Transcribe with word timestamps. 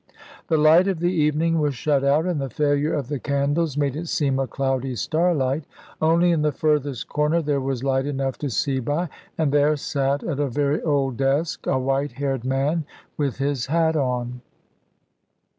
The 0.47 0.57
light 0.57 0.87
of 0.87 0.97
the 0.97 1.11
evening 1.13 1.59
was 1.59 1.75
shut 1.75 2.03
out, 2.03 2.25
and 2.25 2.41
the 2.41 2.49
failure 2.49 2.91
of 2.91 3.07
the 3.07 3.19
candles 3.19 3.77
made 3.77 3.95
it 3.95 4.07
seem 4.09 4.39
a 4.39 4.47
cloudy 4.47 4.95
starlight. 4.95 5.65
Only 6.01 6.31
in 6.31 6.41
the 6.41 6.51
furthest 6.51 7.07
corner 7.07 7.39
there 7.39 7.61
was 7.61 7.83
light 7.83 8.07
enough 8.07 8.39
to 8.39 8.49
see 8.49 8.79
by; 8.79 9.09
and 9.37 9.51
there 9.51 9.77
sate, 9.77 10.23
at 10.23 10.39
a 10.39 10.47
very 10.47 10.81
old 10.81 11.17
desk, 11.17 11.67
a 11.67 11.77
white 11.77 12.13
haired 12.13 12.43
man 12.43 12.83
with 13.15 13.37
his 13.37 13.67
hat 13.67 13.95
on. 13.95 14.41